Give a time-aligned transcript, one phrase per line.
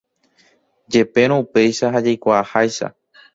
[0.95, 2.91] Jepérõ upéicha ha jaikuaaháicha.